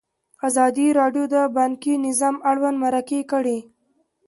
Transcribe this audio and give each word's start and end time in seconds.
ازادي 0.47 0.87
راډیو 0.99 1.23
د 1.35 1.35
بانکي 1.57 1.93
نظام 2.05 2.35
اړوند 2.49 2.77
مرکې 2.83 3.19
کړي. 3.31 3.57